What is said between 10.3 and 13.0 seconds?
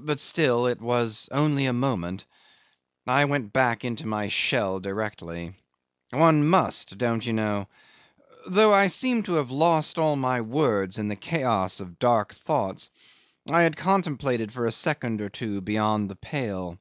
words in the chaos of dark thoughts